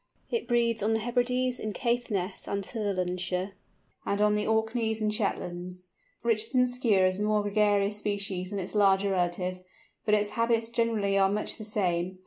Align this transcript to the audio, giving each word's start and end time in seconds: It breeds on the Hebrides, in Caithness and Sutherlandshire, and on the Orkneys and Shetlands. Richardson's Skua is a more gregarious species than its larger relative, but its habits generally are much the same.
It 0.31 0.47
breeds 0.47 0.81
on 0.81 0.93
the 0.93 0.99
Hebrides, 1.01 1.59
in 1.59 1.73
Caithness 1.73 2.47
and 2.47 2.63
Sutherlandshire, 2.65 3.51
and 4.03 4.19
on 4.19 4.33
the 4.33 4.47
Orkneys 4.47 4.99
and 4.99 5.13
Shetlands. 5.13 5.89
Richardson's 6.23 6.73
Skua 6.73 7.05
is 7.05 7.19
a 7.19 7.23
more 7.23 7.43
gregarious 7.43 7.97
species 7.99 8.49
than 8.49 8.57
its 8.57 8.73
larger 8.73 9.11
relative, 9.11 9.63
but 10.03 10.15
its 10.15 10.31
habits 10.31 10.69
generally 10.69 11.19
are 11.19 11.29
much 11.29 11.59
the 11.59 11.65
same. 11.65 12.17